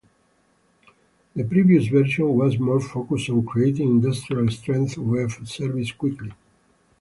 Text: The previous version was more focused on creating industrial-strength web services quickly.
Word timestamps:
The 1.35 1.43
previous 1.43 1.85
version 1.85 2.33
was 2.35 2.57
more 2.57 2.79
focused 2.79 3.29
on 3.29 3.45
creating 3.45 3.87
industrial-strength 3.87 4.97
web 4.97 5.29
services 5.29 5.91
quickly. 5.91 6.33